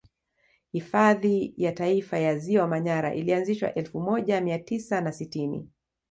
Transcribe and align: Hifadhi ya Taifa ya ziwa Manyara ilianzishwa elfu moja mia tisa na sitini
Hifadhi 0.71 1.53
ya 1.57 1.71
Taifa 1.71 2.19
ya 2.19 2.37
ziwa 2.37 2.67
Manyara 2.67 3.13
ilianzishwa 3.15 3.73
elfu 3.73 3.99
moja 4.01 4.41
mia 4.41 4.59
tisa 4.59 5.01
na 5.01 5.11
sitini 5.11 5.69